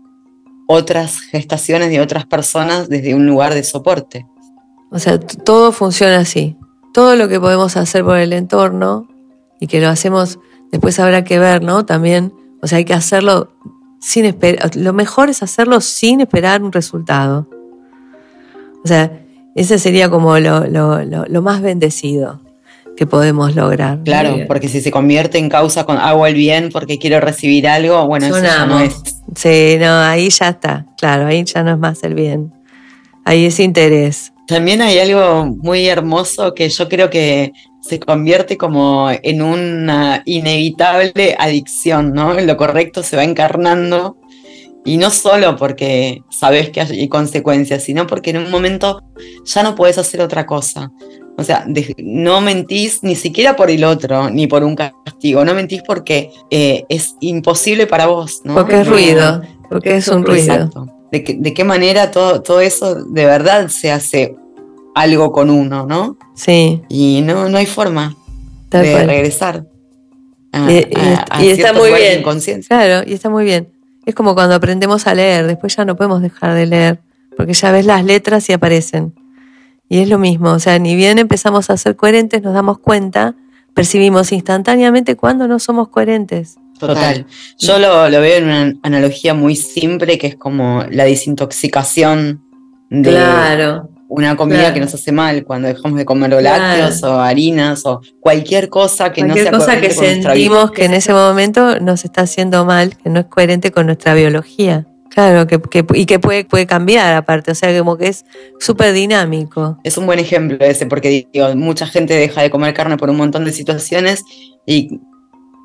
[0.67, 4.25] otras gestaciones de otras personas desde un lugar de soporte.
[4.91, 6.55] O sea, todo funciona así.
[6.93, 9.07] Todo lo que podemos hacer por el entorno
[9.59, 10.39] y que lo hacemos,
[10.71, 11.85] después habrá que ver, ¿no?
[11.85, 13.51] También, o sea, hay que hacerlo
[13.99, 14.75] sin esperar.
[14.75, 17.47] Lo mejor es hacerlo sin esperar un resultado.
[18.83, 22.41] O sea, ese sería como lo, lo más bendecido
[22.99, 24.03] que podemos lograr.
[24.03, 28.05] Claro, porque si se convierte en causa con hago el bien porque quiero recibir algo,
[28.07, 28.93] bueno, eso ya no es.
[29.35, 32.51] Sí, no, ahí ya está, claro, ahí ya no es más el bien.
[33.23, 34.33] Ahí es interés.
[34.47, 41.37] También hay algo muy hermoso que yo creo que se convierte como en una inevitable
[41.39, 42.33] adicción, ¿no?
[42.33, 44.17] Lo correcto se va encarnando
[44.83, 49.01] y no solo porque sabes que hay consecuencias, sino porque en un momento
[49.45, 50.91] ya no puedes hacer otra cosa.
[51.39, 51.65] O sea,
[51.97, 55.45] no mentís ni siquiera por el otro, ni por un castigo.
[55.45, 58.41] No mentís porque eh, es imposible para vos.
[58.43, 58.55] ¿no?
[58.55, 60.53] Porque es ruido, porque es un ruido.
[60.53, 60.87] Exacto.
[61.11, 64.35] De, qué manera todo, todo eso de verdad se hace
[64.93, 66.17] algo con uno, ¿no?
[66.35, 66.81] Sí.
[66.89, 68.15] Y no, no hay forma
[68.69, 69.65] de regresar.
[70.53, 72.23] y, está muy bien.
[72.67, 73.69] Claro, y está muy bien.
[74.05, 76.99] Es como cuando aprendemos a leer, después ya no podemos dejar de leer,
[77.37, 79.13] porque ya ves las letras y aparecen.
[79.89, 83.33] Y es lo mismo, o sea, ni bien empezamos a ser coherentes, nos damos cuenta,
[83.73, 86.57] percibimos instantáneamente cuando no somos coherentes.
[86.79, 87.25] Total.
[87.57, 92.41] Yo lo, veo en una analogía muy simple que es como la desintoxicación
[92.89, 98.01] de una comida que nos hace mal cuando dejamos de comer lácteos o harinas o
[98.19, 102.63] cualquier cosa que no sea cosa que sentimos que en ese momento nos está haciendo
[102.63, 104.85] mal, que no es coherente con nuestra biología.
[105.19, 108.23] Claro, que, y que puede, puede cambiar aparte, o sea, como que es
[108.57, 109.77] súper dinámico.
[109.83, 113.17] Es un buen ejemplo ese, porque digo, mucha gente deja de comer carne por un
[113.17, 114.23] montón de situaciones
[114.65, 115.01] y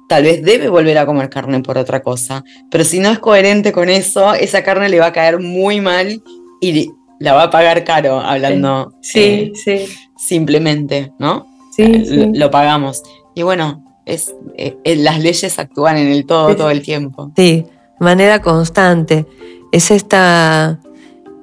[0.08, 3.70] tal vez debe volver a comer carne por otra cosa, pero si no es coherente
[3.70, 6.20] con eso, esa carne le va a caer muy mal
[6.60, 6.90] y
[7.20, 9.70] la va a pagar caro, hablando sí, sí.
[9.70, 11.46] Eh, simplemente, ¿no?
[11.70, 12.30] Sí, eh, sí.
[12.34, 13.04] Lo, pagamos.
[13.36, 17.30] Y bueno, es, eh, las leyes actúan en el todo, todo el tiempo.
[17.36, 17.66] Sí,
[18.00, 19.26] manera constante.
[19.72, 20.80] Es esta,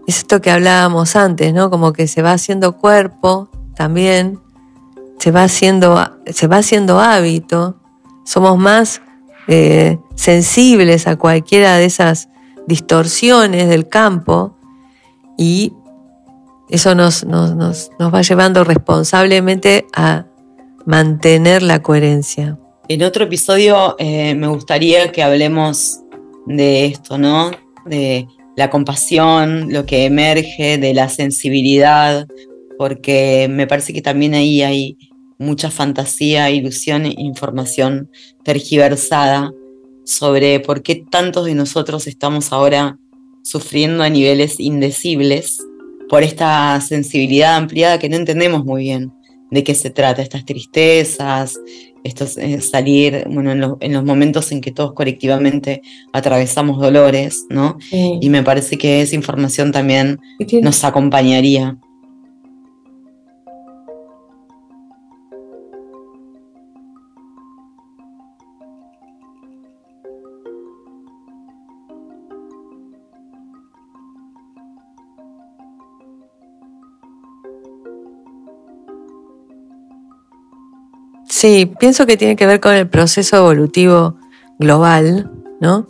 [0.08, 1.70] es esto que hablábamos antes, ¿no?
[1.70, 4.40] Como que se va haciendo cuerpo también,
[5.20, 7.78] se va haciendo, se va haciendo hábito,
[8.26, 9.02] somos más
[9.48, 12.30] eh, sensibles a cualquiera de esas
[12.68, 14.56] distorsiones del campo
[15.38, 15.74] y
[16.70, 20.26] eso nos, nos, nos, va llevando responsablemente a
[20.86, 22.58] mantener la coherencia.
[22.88, 26.01] En otro episodio eh, me gustaría que hablemos
[26.46, 27.52] de esto, ¿no?
[27.86, 32.28] De la compasión, lo que emerge de la sensibilidad,
[32.78, 34.98] porque me parece que también ahí hay
[35.38, 38.10] mucha fantasía, ilusión e información
[38.44, 39.52] tergiversada
[40.06, 42.98] sobre por qué tantos de nosotros estamos ahora
[43.44, 45.58] sufriendo a niveles indecibles
[46.10, 49.12] por esta sensibilidad ampliada que no entendemos muy bien
[49.50, 51.60] de qué se trata, estas tristezas,
[52.04, 55.82] esto es salir bueno, en, los momentos en que todos colectivamente
[56.14, 57.78] atravesamos dolores, ¿no?
[57.92, 60.20] Y me parece que esa información también
[60.62, 61.78] nos acompañaría.
[81.42, 84.16] Sí, pienso que tiene que ver con el proceso evolutivo
[84.60, 85.88] global, ¿no?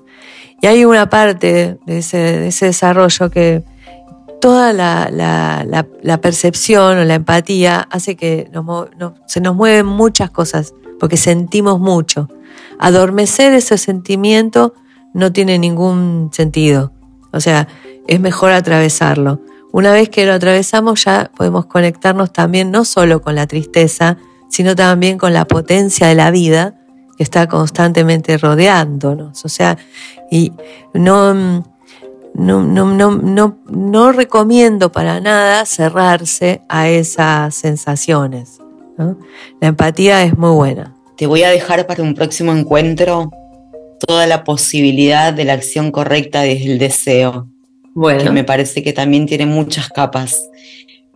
[0.62, 3.62] Y hay una parte de ese, desarrollo que
[4.40, 8.50] toda la, percepción o la empatía hace que
[9.28, 12.30] se nos mueven muchas cosas, porque sentimos mucho.
[12.80, 14.74] Adormecer ese sentimiento
[15.14, 16.94] no tiene ningún sentido.
[17.34, 17.68] O sea,
[18.08, 19.42] es mejor atravesarlo.
[19.74, 24.18] Una vez que lo atravesamos ya podemos conectarnos también no solo con la tristeza,
[24.52, 26.76] sino también con la potencia de la vida
[27.18, 29.44] que está constantemente rodeándonos.
[29.46, 29.78] O sea,
[30.30, 30.52] y
[30.94, 31.34] no,
[32.34, 38.60] no, no, no recomiendo para nada cerrarse a esas sensaciones.
[39.60, 40.96] La empatía es muy buena.
[41.16, 43.32] Te voy a dejar para un próximo encuentro
[44.06, 47.48] toda la posibilidad de la acción correcta desde el deseo.
[47.94, 48.24] Bueno.
[48.24, 50.42] Que me parece que también tiene muchas capas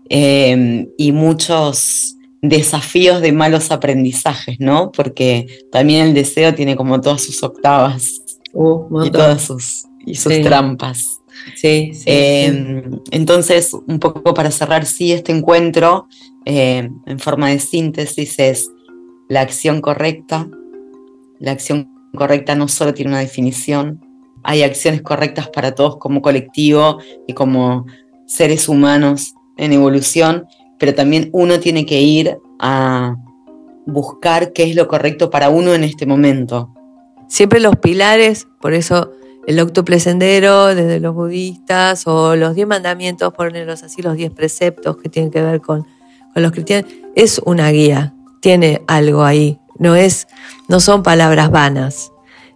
[0.10, 4.92] eh, y muchos desafíos de malos aprendizajes, ¿no?
[4.92, 8.22] Porque también el deseo tiene como todas sus octavas
[8.54, 11.22] uh, y todas sus, y sus trampas.
[11.56, 16.08] Sí, sí, Eh, Entonces, un poco para cerrar, sí, este encuentro
[16.46, 18.72] eh, en forma de síntesis es
[19.28, 20.48] la acción correcta.
[21.40, 24.02] La acción correcta no solo tiene una definición,
[24.48, 27.86] hay acciones correctas para todos como colectivo y como
[28.28, 30.46] seres humanos en evolución,
[30.78, 33.16] pero también uno tiene que ir a
[33.86, 36.74] buscar qué es lo correcto para uno en este momento.
[37.28, 39.12] Siempre los pilares, por eso
[39.48, 44.98] el octuple sendero desde los budistas o los diez mandamientos, ponerlos así, los diez preceptos
[44.98, 45.86] que tienen que ver con,
[46.34, 50.28] con los cristianos, es una guía, tiene algo ahí, no, es,
[50.68, 52.12] no son palabras vanas,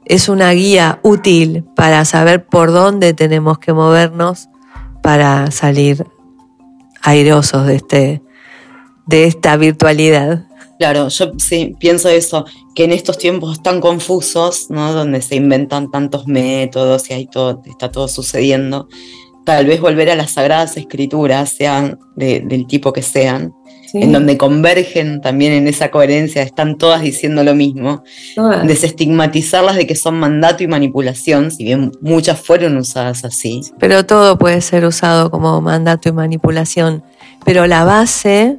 [0.06, 4.50] es una guía útil para saber por dónde tenemos que movernos
[5.04, 6.06] para salir
[7.02, 8.22] airosos de, este,
[9.08, 10.46] de esta virtualidad.
[10.78, 14.94] Claro, yo sí pienso eso, que en estos tiempos tan confusos, ¿no?
[14.94, 18.88] Donde se inventan tantos métodos y ahí todo, está todo sucediendo,
[19.46, 23.54] tal vez volver a las sagradas escrituras, sean de- del tipo que sean,
[23.94, 28.04] en donde convergen también en esa coherencia, están todas diciendo lo mismo,
[28.36, 28.68] Todas.
[28.68, 33.62] desestigmatizarlas de que son mandato y manipulación, si bien muchas fueron usadas así.
[33.80, 37.04] Pero todo puede ser usado como mandato y manipulación.
[37.46, 38.58] Pero la base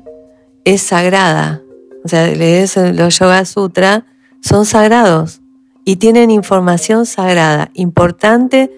[0.64, 1.62] es sagrada.
[2.04, 4.06] O sea, lees los Yoga Sutra,
[4.40, 5.40] son sagrados
[5.84, 8.70] y tienen información sagrada, importante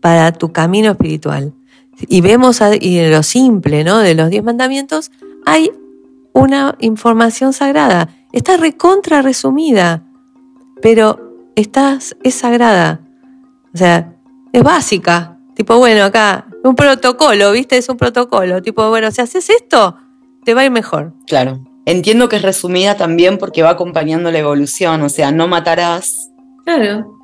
[0.00, 1.52] para tu camino espiritual.
[2.08, 3.98] Y vemos, y en lo simple, ¿no?
[3.98, 5.12] De los diez mandamientos,
[5.44, 5.70] hay
[6.32, 8.08] una información sagrada.
[8.32, 10.02] Está recontra resumida,
[10.80, 13.00] pero estás, es sagrada.
[13.74, 14.14] O sea,
[14.52, 15.38] es básica.
[15.54, 17.76] Tipo, bueno, acá, un protocolo, ¿viste?
[17.76, 18.62] Es un protocolo.
[18.62, 19.96] Tipo, bueno, si haces esto,
[20.44, 21.12] te va a ir mejor.
[21.26, 21.60] Claro.
[21.84, 26.30] Entiendo que es resumida también porque va acompañando la evolución, o sea, no matarás
[26.64, 27.18] Claro.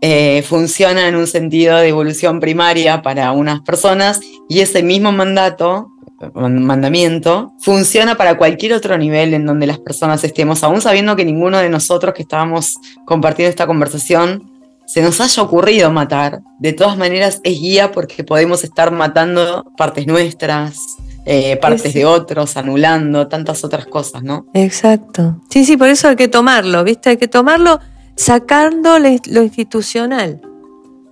[0.00, 5.91] eh, funciona en un sentido de evolución primaria para unas personas y ese mismo mandato,
[5.91, 5.91] man-
[6.34, 11.58] mandamiento, funciona para cualquier otro nivel en donde las personas estemos, aún sabiendo que ninguno
[11.58, 14.50] de nosotros que estábamos compartiendo esta conversación
[14.86, 16.40] se nos haya ocurrido matar.
[16.58, 20.76] De todas maneras es guía porque podemos estar matando partes nuestras,
[21.24, 24.44] eh, partes Es- de otros, anulando tantas otras cosas, ¿no?
[24.54, 25.40] Exacto.
[25.50, 27.10] Sí, sí, por eso hay que tomarlo, ¿viste?
[27.10, 27.78] Hay que tomarlo
[28.16, 30.42] sacando lo lo institucional.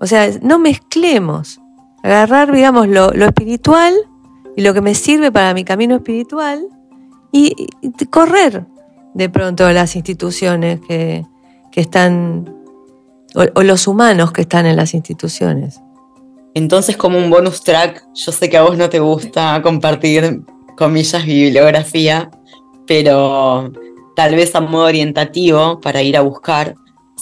[0.01, 1.61] O sea, no mezclemos.
[2.03, 3.95] Agarrar, digamos, lo, lo espiritual
[4.57, 6.67] y lo que me sirve para mi camino espiritual
[7.33, 8.67] y, y correr
[9.15, 11.25] de pronto las instituciones que,
[11.71, 12.55] que están,
[13.35, 15.81] o, o los humanos que están en las instituciones.
[16.55, 20.43] Entonces, como un bonus track, yo sé que a vos no te gusta compartir
[20.77, 22.31] comillas bibliografía,
[22.87, 23.71] pero
[24.17, 26.75] tal vez a modo orientativo para ir a buscar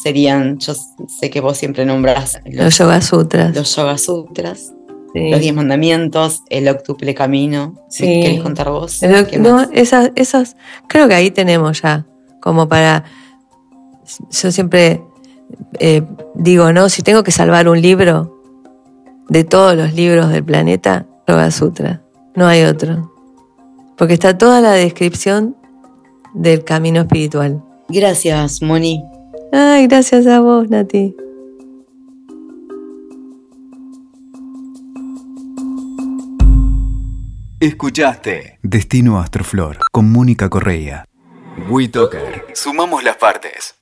[0.02, 0.74] serían, yo
[1.08, 3.54] sé que vos siempre nombras Los los, Yoga Sutras.
[3.54, 4.72] los Yoga Sutras,
[5.12, 5.30] Sí.
[5.30, 7.74] los Diez Mandamientos, el Octuple Camino.
[7.88, 8.06] Sí.
[8.06, 8.98] ¿Me ¿Querés contar vos?
[9.00, 10.56] Pero, ¿Qué no, esas,
[10.86, 12.06] creo que ahí tenemos ya,
[12.40, 13.04] como para,
[14.30, 15.02] yo siempre
[15.78, 16.02] eh,
[16.34, 16.88] digo, ¿no?
[16.88, 18.42] Si tengo que salvar un libro
[19.28, 22.02] de todos los libros del planeta, Yoga Sutra,
[22.34, 23.12] no hay otro.
[23.96, 25.56] Porque está toda la descripción
[26.34, 27.62] del camino espiritual.
[27.88, 29.02] Gracias, Moni.
[29.52, 31.16] Ay, gracias a vos, Nati.
[37.60, 41.04] Escuchaste Destino Astroflor con Mónica Correa.
[41.68, 42.46] WeToker.
[42.54, 43.77] Sumamos las partes.